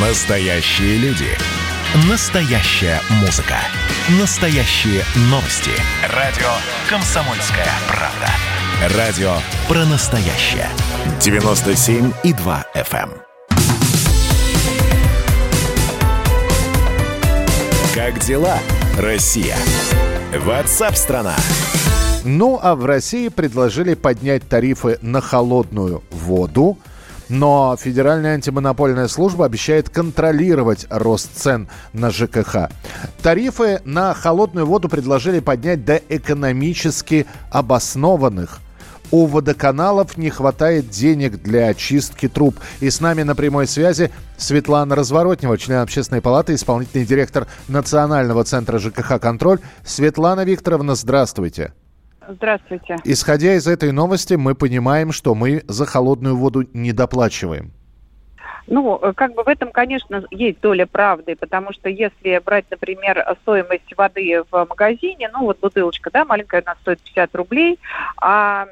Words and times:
Настоящие 0.00 0.96
люди. 0.98 1.26
Настоящая 2.08 3.00
музыка. 3.20 3.56
Настоящие 4.20 5.02
новости. 5.22 5.72
Радио 6.14 6.46
«Комсомольская 6.88 7.66
правда». 7.88 8.96
Радио 8.96 9.32
про 9.66 9.84
настоящее. 9.86 10.68
97,2 11.18 12.64
FM. 12.76 13.10
эм. 13.10 13.12
Как 17.92 18.20
дела, 18.20 18.58
Россия? 18.96 19.56
Ватсап-страна! 20.32 21.34
Ну, 22.22 22.60
а 22.62 22.76
в 22.76 22.84
России 22.84 23.26
предложили 23.26 23.94
поднять 23.94 24.48
тарифы 24.48 24.98
на 25.02 25.20
холодную 25.20 26.04
воду, 26.12 26.78
но 27.28 27.76
Федеральная 27.78 28.34
антимонопольная 28.34 29.08
служба 29.08 29.46
обещает 29.46 29.88
контролировать 29.88 30.86
рост 30.90 31.30
цен 31.34 31.68
на 31.92 32.10
ЖКХ. 32.10 32.70
Тарифы 33.22 33.80
на 33.84 34.14
холодную 34.14 34.66
воду 34.66 34.88
предложили 34.88 35.40
поднять 35.40 35.84
до 35.84 35.96
экономически 35.96 37.26
обоснованных. 37.50 38.60
У 39.10 39.26
водоканалов 39.26 40.18
не 40.18 40.28
хватает 40.28 40.90
денег 40.90 41.42
для 41.42 41.68
очистки 41.68 42.28
труб. 42.28 42.56
И 42.80 42.90
с 42.90 43.00
нами 43.00 43.22
на 43.22 43.34
прямой 43.34 43.66
связи 43.66 44.10
Светлана 44.36 44.94
Разворотнева, 44.94 45.56
член 45.56 45.78
Общественной 45.78 46.20
палаты, 46.20 46.54
исполнительный 46.54 47.06
директор 47.06 47.46
Национального 47.68 48.44
центра 48.44 48.78
ЖКХ 48.78 49.18
«Контроль». 49.18 49.60
Светлана 49.84 50.44
Викторовна, 50.44 50.94
здравствуйте. 50.94 51.72
Здравствуйте. 52.28 52.96
Исходя 53.04 53.54
из 53.54 53.66
этой 53.66 53.90
новости, 53.90 54.34
мы 54.34 54.54
понимаем, 54.54 55.12
что 55.12 55.34
мы 55.34 55.62
за 55.66 55.86
холодную 55.86 56.36
воду 56.36 56.68
не 56.74 56.92
доплачиваем. 56.92 57.72
Ну, 58.66 59.00
как 59.16 59.34
бы 59.34 59.44
в 59.44 59.48
этом, 59.48 59.72
конечно, 59.72 60.24
есть 60.30 60.60
доля 60.60 60.86
правды, 60.86 61.36
потому 61.36 61.72
что 61.72 61.88
если 61.88 62.38
брать, 62.44 62.66
например, 62.70 63.24
стоимость 63.40 63.96
воды 63.96 64.42
в 64.50 64.66
магазине, 64.68 65.30
ну, 65.32 65.44
вот 65.44 65.58
бутылочка, 65.60 66.10
да, 66.10 66.26
маленькая, 66.26 66.62
она 66.64 66.76
стоит 66.82 67.00
50 67.00 67.34
рублей, 67.34 67.78
а, 68.18 68.66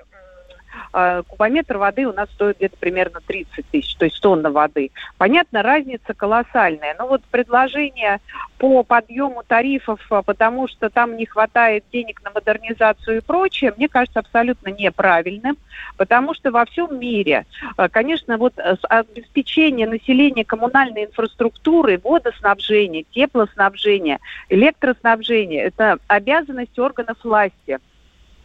кубометр 0.93 1.79
воды 1.79 2.07
у 2.07 2.13
нас 2.13 2.29
стоит 2.31 2.57
где-то 2.59 2.77
примерно 2.79 3.21
30 3.27 3.67
тысяч, 3.71 3.95
то 3.97 4.05
есть 4.05 4.21
тонна 4.21 4.51
воды. 4.51 4.91
Понятно, 5.19 5.63
разница 5.63 6.15
колоссальная. 6.15 6.95
Но 6.99 7.07
вот 7.07 7.23
предложение 7.31 8.21
по 8.59 8.83
подъему 8.83 9.43
тарифов, 9.47 10.01
а, 10.11 10.23
потому 10.23 10.69
что 10.69 10.89
там 10.89 11.17
не 11.17 11.27
хватает 11.27 11.85
денег 11.93 12.23
на 12.25 12.31
модернизацию 12.31 13.19
и 13.19 13.21
прочее, 13.21 13.75
мне 13.77 13.89
кажется 13.89 14.21
абсолютно 14.21 14.69
неправильным, 14.71 15.57
потому 15.97 16.35
что 16.35 16.51
во 16.51 16.65
всем 16.65 16.99
мире, 16.99 17.47
а, 17.77 17.89
конечно, 17.89 18.39
вот 18.39 18.55
обеспечение 18.89 19.87
населения 19.87 20.45
коммунальной 20.45 21.05
инфраструктуры, 21.05 22.01
водоснабжения, 22.03 23.05
теплоснабжения, 23.11 24.19
электроснабжения– 24.49 25.65
это 25.67 25.99
обязанность 26.09 26.79
органов 26.79 27.19
власти– 27.23 27.79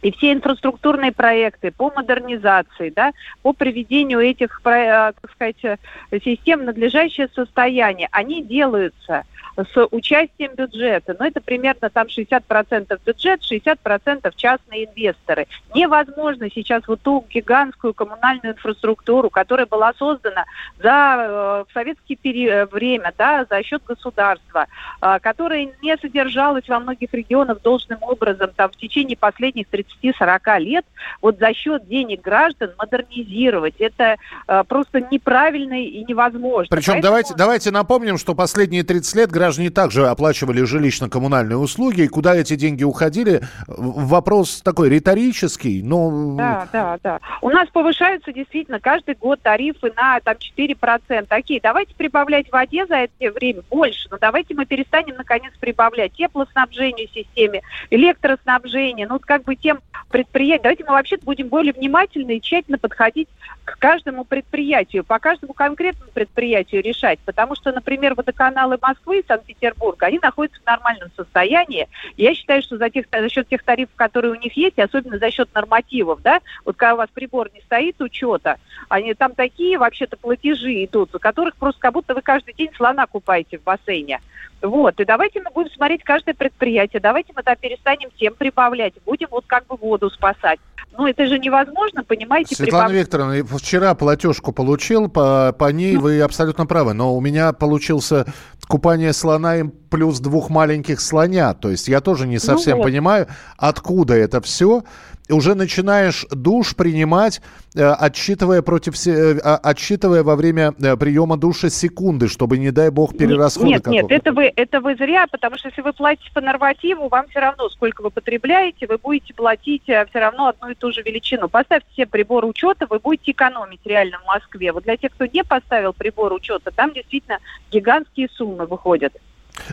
и 0.02 0.12
все 0.12 0.32
инфраструктурные 0.32 1.12
проекты 1.12 1.70
по 1.70 1.90
модернизации, 1.90 2.90
да, 2.90 3.12
по 3.42 3.52
приведению 3.52 4.20
этих, 4.20 4.60
так 4.62 5.14
сказать, 5.32 5.80
систем 6.24 6.60
в 6.60 6.64
надлежащее 6.64 7.28
состояние, 7.34 8.08
они 8.12 8.42
делаются 8.42 9.24
с 9.56 9.86
участием 9.90 10.54
бюджета. 10.54 11.16
Но 11.18 11.26
это 11.26 11.40
примерно 11.40 11.90
там 11.90 12.06
60% 12.06 13.00
бюджет, 13.04 13.40
60% 13.42 14.32
частные 14.36 14.86
инвесторы. 14.86 15.46
Невозможно 15.74 16.48
сейчас 16.50 16.86
вот 16.86 17.00
ту 17.02 17.24
гигантскую 17.28 17.94
коммунальную 17.94 18.54
инфраструктуру, 18.54 19.30
которая 19.30 19.66
была 19.66 19.92
создана 19.94 20.44
за 20.78 21.64
э, 21.68 21.72
советское 21.72 22.16
э, 22.22 22.66
время, 22.66 23.12
да, 23.16 23.46
за 23.48 23.62
счет 23.62 23.82
государства, 23.84 24.66
э, 25.00 25.18
которая 25.20 25.68
не 25.82 25.96
содержалась 25.98 26.68
во 26.68 26.80
многих 26.80 27.12
регионах 27.12 27.60
должным 27.62 28.02
образом 28.02 28.50
там, 28.56 28.70
в 28.70 28.76
течение 28.76 29.16
последних 29.16 29.66
30-40 30.02 30.58
лет, 30.60 30.84
вот 31.20 31.38
за 31.38 31.52
счет 31.54 31.86
денег 31.88 32.22
граждан 32.22 32.72
модернизировать. 32.78 33.74
Это 33.78 34.16
э, 34.48 34.64
просто 34.68 35.00
неправильно 35.10 35.82
и 35.82 36.04
невозможно. 36.04 36.68
Причем 36.70 36.94
Поэтому... 36.94 37.02
давайте, 37.02 37.34
давайте 37.36 37.70
напомним, 37.70 38.18
что 38.18 38.34
последние 38.34 38.82
30 38.82 39.16
лет 39.16 39.30
граждане 39.30 39.70
также 39.70 40.06
оплачивали 40.06 40.62
жилищно-коммунальные 40.62 41.56
услуги. 41.56 42.02
И 42.02 42.08
куда 42.08 42.34
эти 42.34 42.56
деньги 42.56 42.84
уходили? 42.84 43.42
Вопрос 43.66 44.62
такой 44.62 44.88
риторический, 44.88 45.82
но... 45.82 46.36
Да, 46.36 46.68
да, 46.72 46.98
да. 47.02 47.20
У 47.40 47.50
нас 47.50 47.68
повышаются 47.68 48.32
действительно 48.32 48.80
каждый 48.80 49.14
год 49.14 49.40
тарифы 49.42 49.92
на 49.96 50.20
там 50.20 50.36
4%. 50.58 51.26
Окей, 51.28 51.60
давайте 51.62 51.94
прибавлять 51.94 52.48
в 52.48 52.52
воде 52.52 52.86
за 52.86 52.96
это 52.96 53.32
время 53.32 53.62
больше, 53.70 54.08
но 54.10 54.18
давайте 54.18 54.54
мы 54.54 54.66
перестанем 54.66 55.16
наконец 55.16 55.52
прибавлять 55.60 56.12
теплоснабжению 56.14 57.08
системе, 57.08 57.62
электроснабжение, 57.90 59.06
ну 59.06 59.18
как 59.20 59.44
бы 59.44 59.56
тем 59.56 59.80
предприятиям. 60.12 60.62
Давайте 60.62 60.84
мы 60.84 60.92
вообще 60.92 61.16
будем 61.16 61.48
более 61.48 61.72
внимательны 61.72 62.36
и 62.36 62.40
тщательно 62.40 62.78
подходить 62.78 63.28
к 63.64 63.78
каждому 63.78 64.24
предприятию, 64.24 65.04
по 65.04 65.18
каждому 65.18 65.54
конкретному 65.54 66.10
предприятию 66.12 66.82
решать. 66.82 67.18
Потому 67.24 67.56
что, 67.56 67.72
например, 67.72 68.14
водоканалы 68.14 68.78
Москвы 68.80 69.24
Санкт-Петербурга, 69.26 70.06
они 70.06 70.18
находятся 70.22 70.60
в 70.60 70.66
нормальном 70.66 71.10
состоянии. 71.16 71.88
Я 72.16 72.34
считаю, 72.34 72.62
что 72.62 72.76
за, 72.76 72.90
тех, 72.90 73.06
за 73.10 73.28
счет 73.28 73.48
тех 73.48 73.62
тарифов, 73.62 73.94
которые 73.96 74.32
у 74.32 74.36
них 74.36 74.56
есть, 74.56 74.78
особенно 74.78 75.18
за 75.18 75.30
счет 75.30 75.48
нормативов, 75.54 76.22
да, 76.22 76.40
вот 76.64 76.76
когда 76.76 76.94
у 76.94 76.98
вас 76.98 77.08
прибор 77.12 77.50
не 77.54 77.60
стоит 77.62 78.00
учета, 78.00 78.58
они 78.88 79.14
там 79.14 79.34
такие 79.34 79.78
вообще-то 79.78 80.16
платежи 80.16 80.84
идут, 80.84 81.14
у 81.14 81.18
которых 81.18 81.56
просто 81.56 81.80
как 81.80 81.94
будто 81.94 82.14
вы 82.14 82.20
каждый 82.20 82.54
день 82.54 82.70
слона 82.76 83.06
купаете 83.06 83.58
в 83.58 83.62
бассейне. 83.62 84.20
Вот, 84.62 85.00
и 85.00 85.04
давайте 85.04 85.40
мы 85.40 85.50
будем 85.50 85.70
смотреть 85.72 86.04
каждое 86.04 86.34
предприятие, 86.34 87.00
давайте 87.00 87.32
мы 87.34 87.42
там 87.42 87.56
перестанем 87.60 88.10
всем 88.14 88.34
прибавлять, 88.34 88.94
будем 89.04 89.26
вот 89.30 89.44
как 89.46 89.66
бы 89.66 89.76
воду 89.76 90.08
спасать. 90.10 90.60
Ну, 90.96 91.06
это 91.06 91.26
же 91.26 91.38
невозможно, 91.38 92.04
понимаете? 92.04 92.54
Светлана 92.54 92.88
прибав... 92.88 93.02
Викторовна, 93.02 93.44
вчера 93.58 93.94
платежку 93.94 94.52
получил, 94.52 95.08
по, 95.08 95.54
по 95.58 95.72
ней 95.72 95.96
вы 95.96 96.20
абсолютно 96.20 96.66
правы, 96.66 96.92
но 96.92 97.16
у 97.16 97.20
меня 97.20 97.52
получился 97.52 98.26
купание 98.68 99.12
слона 99.12 99.56
им 99.56 99.70
плюс 99.70 100.20
двух 100.20 100.50
маленьких 100.50 101.00
слоня, 101.00 101.54
то 101.54 101.70
есть 101.70 101.88
я 101.88 102.00
тоже 102.00 102.26
не 102.26 102.36
ну 102.36 102.40
совсем 102.40 102.76
ну 102.76 102.84
вот. 102.84 102.90
понимаю, 102.90 103.26
откуда 103.56 104.14
это 104.14 104.40
все 104.40 104.84
уже 105.32 105.54
начинаешь 105.54 106.26
душ 106.30 106.74
принимать, 106.74 107.40
э, 107.74 107.84
отсчитывая, 107.84 108.62
против, 108.62 108.94
э, 109.06 109.38
отсчитывая 109.38 110.22
во 110.22 110.36
время 110.36 110.74
э, 110.80 110.96
приема 110.96 111.36
душа 111.36 111.70
секунды, 111.70 112.28
чтобы, 112.28 112.58
не 112.58 112.70
дай 112.70 112.90
бог, 112.90 113.16
перерасходы 113.16 113.68
Нет, 113.68 113.86
нет, 113.86 114.06
это 114.10 114.32
вы, 114.32 114.52
это 114.54 114.80
вы 114.80 114.94
зря, 114.96 115.26
потому 115.30 115.56
что 115.56 115.68
если 115.68 115.82
вы 115.82 115.92
платите 115.92 116.30
по 116.32 116.40
нормативу, 116.40 117.08
вам 117.08 117.28
все 117.28 117.40
равно, 117.40 117.68
сколько 117.70 118.02
вы 118.02 118.10
потребляете, 118.10 118.86
вы 118.86 118.98
будете 118.98 119.34
платить 119.34 119.82
все 119.84 120.06
равно 120.12 120.48
одну 120.48 120.70
и 120.70 120.74
ту 120.74 120.92
же 120.92 121.02
величину. 121.02 121.48
Поставьте 121.48 121.88
себе 121.94 122.06
прибор 122.06 122.44
учета, 122.44 122.86
вы 122.88 122.98
будете 122.98 123.32
экономить 123.32 123.80
реально 123.84 124.18
в 124.18 124.26
Москве. 124.26 124.72
Вот 124.72 124.84
для 124.84 124.96
тех, 124.96 125.12
кто 125.12 125.26
не 125.26 125.44
поставил 125.44 125.92
прибор 125.92 126.32
учета, 126.32 126.70
там 126.70 126.92
действительно 126.92 127.38
гигантские 127.70 128.28
суммы 128.28 128.66
выходят. 128.66 129.12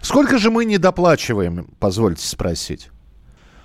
Сколько 0.01 0.37
же 0.37 0.51
мы 0.51 0.65
недоплачиваем, 0.65 1.67
позвольте 1.79 2.25
спросить? 2.25 2.89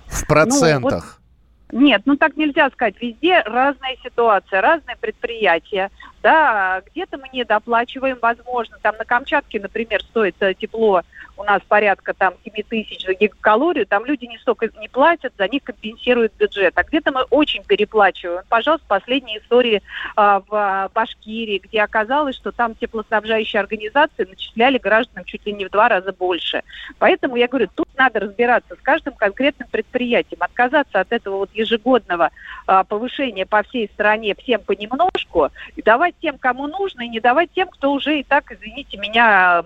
В 0.05 0.25
процентах? 0.27 0.81
Ну, 0.81 0.89
вот 0.89 1.24
нет, 1.71 2.03
ну 2.05 2.15
так 2.15 2.37
нельзя 2.37 2.69
сказать. 2.69 2.95
Везде 3.01 3.41
разная 3.41 3.97
ситуация, 4.03 4.61
разные 4.61 4.95
предприятия. 4.97 5.89
Да, 6.25 6.81
где-то 6.87 7.19
мы 7.19 7.29
недоплачиваем, 7.31 8.17
возможно. 8.19 8.79
Там 8.81 8.95
на 8.97 9.05
Камчатке, 9.05 9.59
например, 9.59 10.01
стоит 10.01 10.35
э, 10.39 10.55
тепло 10.55 11.03
у 11.37 11.43
нас 11.43 11.61
порядка 11.67 12.13
там 12.13 12.33
7 12.43 12.63
тысяч 12.67 13.05
за 13.05 13.13
гигакалорию, 13.13 13.85
там 13.85 14.05
люди 14.05 14.25
не 14.25 14.37
столько 14.37 14.69
не 14.79 14.87
платят, 14.87 15.33
за 15.37 15.47
них 15.47 15.63
компенсирует 15.63 16.33
бюджет. 16.37 16.73
А 16.75 16.83
где-то 16.83 17.11
мы 17.11 17.23
очень 17.23 17.63
переплачиваем. 17.63 18.43
Пожалуйста, 18.49 18.85
последние 18.87 19.39
истории 19.39 19.81
а, 20.15 20.41
в 20.47 20.91
Башкирии, 20.93 21.59
где 21.59 21.81
оказалось, 21.81 22.35
что 22.35 22.51
там 22.51 22.75
теплоснабжающие 22.75 23.59
организации 23.59 24.25
начисляли 24.25 24.77
гражданам 24.77 25.25
чуть 25.25 25.45
ли 25.45 25.53
не 25.53 25.65
в 25.65 25.71
два 25.71 25.89
раза 25.89 26.13
больше. 26.13 26.63
Поэтому 26.99 27.35
я 27.35 27.47
говорю, 27.47 27.69
тут 27.73 27.87
надо 27.97 28.19
разбираться 28.19 28.75
с 28.75 28.79
каждым 28.81 29.13
конкретным 29.13 29.67
предприятием, 29.69 30.41
отказаться 30.41 30.99
от 30.99 31.11
этого 31.11 31.37
вот 31.37 31.49
ежегодного 31.53 32.31
а, 32.67 32.83
повышения 32.83 33.45
по 33.45 33.63
всей 33.63 33.89
стране 33.93 34.35
всем 34.35 34.61
понемножку, 34.61 35.49
и 35.75 35.81
давать 35.81 36.14
тем, 36.21 36.37
кому 36.37 36.67
нужно, 36.67 37.03
и 37.03 37.09
не 37.09 37.19
давать 37.19 37.51
тем, 37.53 37.67
кто 37.69 37.93
уже 37.93 38.19
и 38.19 38.23
так, 38.23 38.51
извините 38.51 38.97
меня, 38.97 39.63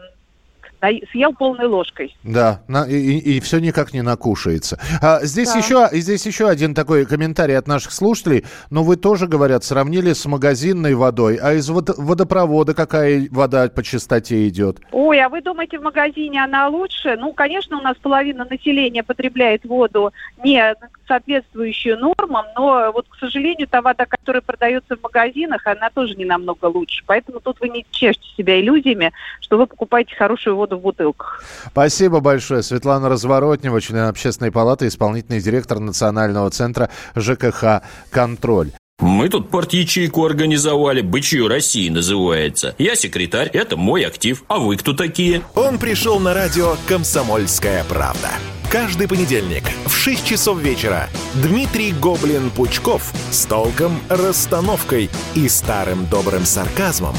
съел 1.12 1.34
полной 1.34 1.66
ложкой. 1.66 2.16
Да, 2.24 2.62
и, 2.88 3.18
и 3.18 3.40
все 3.40 3.60
никак 3.60 3.94
не 3.94 4.02
накушается. 4.02 4.80
А, 5.02 5.20
здесь, 5.24 5.52
да. 5.52 5.60
еще, 5.60 5.90
здесь 5.92 6.26
еще 6.26 6.48
один 6.48 6.74
такой 6.74 7.06
комментарий 7.06 7.58
от 7.58 7.68
наших 7.68 7.92
слушателей. 7.92 8.46
Но 8.70 8.84
вы 8.84 8.96
тоже, 8.96 9.28
говорят, 9.28 9.64
сравнили 9.64 10.14
с 10.14 10.26
магазинной 10.26 10.96
водой. 10.96 11.38
А 11.42 11.54
из 11.54 11.70
вод, 11.70 11.90
водопровода 11.98 12.74
какая 12.74 13.28
вода 13.32 13.68
по 13.70 13.84
чистоте 13.84 14.48
идет? 14.48 14.80
Ой, 14.92 15.20
а 15.20 15.30
вы 15.30 15.42
думаете, 15.42 15.80
в 15.80 15.84
магазине 15.84 16.44
она 16.44 16.68
лучше? 16.68 17.18
Ну, 17.18 17.34
конечно, 17.34 17.78
у 17.78 17.82
нас 17.82 17.98
половина 17.98 18.46
населения 18.46 19.04
потребляет 19.04 19.66
воду 19.66 20.14
не 20.44 20.76
соответствующую 21.10 21.98
нормам, 21.98 22.46
но 22.56 22.92
вот, 22.94 23.08
к 23.10 23.16
сожалению, 23.20 23.68
та 23.68 23.82
вода, 23.82 24.06
которая 24.06 24.42
продается 24.42 24.96
в 24.96 25.02
магазинах, 25.02 25.66
она 25.66 25.90
тоже 25.90 26.16
не 26.16 26.26
намного 26.26 26.66
лучше. 26.66 27.04
Поэтому 27.08 27.40
тут 27.40 27.60
вы 27.60 27.70
не 27.70 27.86
чешете 27.92 28.28
себя 28.38 28.60
иллюзиями, 28.62 29.12
что 29.42 29.58
вы 29.58 29.66
покупаете 29.66 30.16
хорошую 30.16 30.56
воду 30.56 30.78
в 30.78 30.82
бутылках. 30.82 31.44
Спасибо 31.68 32.20
большое. 32.20 32.62
Светлана 32.62 33.10
Разворотнева, 33.10 33.82
член 33.82 34.06
общественной 34.06 34.52
палаты, 34.52 34.88
исполнительный 34.88 35.42
директор 35.42 35.80
Национального 35.80 36.50
центра 36.52 36.90
ЖКХ 37.16 37.82
«Контроль». 38.12 38.72
Мы 39.00 39.30
тут 39.30 39.50
порт-ячейку 39.50 40.26
организовали, 40.26 41.02
«Бычью 41.02 41.48
России» 41.48 41.90
называется. 41.90 42.76
Я 42.78 42.96
секретарь, 42.96 43.48
это 43.48 43.78
мой 43.78 44.04
актив. 44.04 44.44
А 44.50 44.60
вы 44.60 44.76
кто 44.76 44.94
такие? 44.94 45.42
Он 45.56 45.80
пришел 45.80 46.20
на 46.20 46.34
радио 46.34 46.76
«Комсомольская 46.86 47.86
правда». 47.86 48.30
Каждый 48.70 49.08
понедельник 49.08 49.64
в 49.88 49.96
6 49.98 50.24
часов 50.24 50.60
вечера 50.60 51.10
Дмитрий 51.42 51.92
Гоблин-Пучков 51.92 53.02
с 53.32 53.46
толком, 53.46 54.00
расстановкой 54.10 55.10
и 55.34 55.50
старым 55.50 56.06
добрым 56.06 56.46
сарказмом 56.46 57.16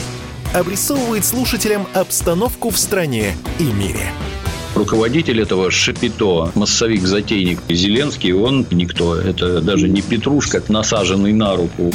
обрисовывает 0.55 1.25
слушателям 1.25 1.89
обстановку 1.93 2.71
в 2.71 2.79
стране 2.79 3.35
и 3.59 3.65
мире– 3.65 4.13
Руководитель 4.75 5.43
этого 5.43 5.71
Шапито, 5.71 6.53
массовик-затейник 6.55 7.59
Зеленский, 7.69 8.33
он 8.33 8.65
никто. 8.71 9.17
Это 9.17 9.61
даже 9.61 9.89
не 9.89 10.01
Петрушка, 10.01 10.63
насаженный 10.69 11.33
на 11.33 11.57
руку. 11.57 11.93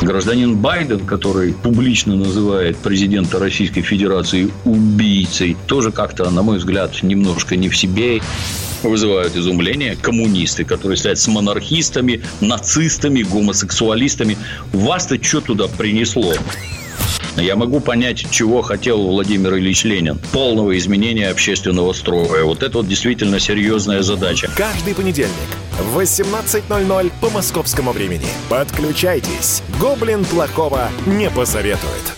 Гражданин 0.00 0.56
Байден, 0.56 1.00
который 1.00 1.52
публично 1.52 2.14
называет 2.14 2.76
президента 2.76 3.40
Российской 3.40 3.82
Федерации 3.82 4.48
убийцей, 4.64 5.56
тоже 5.66 5.90
как-то, 5.90 6.30
на 6.30 6.42
мой 6.42 6.58
взгляд, 6.58 7.02
немножко 7.02 7.56
не 7.56 7.68
в 7.68 7.76
себе 7.76 8.20
вызывают 8.82 9.36
изумление 9.36 9.96
коммунисты, 9.96 10.64
которые 10.64 10.96
стоят 10.96 11.18
с 11.18 11.28
монархистами, 11.28 12.22
нацистами, 12.40 13.22
гомосексуалистами. 13.22 14.36
Вас-то 14.72 15.22
что 15.22 15.40
туда 15.40 15.68
принесло? 15.68 16.34
Я 17.36 17.54
могу 17.54 17.78
понять, 17.78 18.26
чего 18.30 18.62
хотел 18.62 19.00
Владимир 19.00 19.56
Ильич 19.56 19.84
Ленин. 19.84 20.18
Полного 20.32 20.76
изменения 20.76 21.28
общественного 21.28 21.92
строя. 21.92 22.42
Вот 22.44 22.62
это 22.62 22.78
вот 22.78 22.88
действительно 22.88 23.38
серьезная 23.38 24.02
задача. 24.02 24.50
Каждый 24.56 24.94
понедельник 24.94 25.30
в 25.78 25.98
18.00 25.98 27.12
по 27.20 27.30
московскому 27.30 27.92
времени. 27.92 28.26
Подключайтесь. 28.48 29.62
Гоблин 29.80 30.24
плохого 30.24 30.90
не 31.06 31.30
посоветует. 31.30 32.17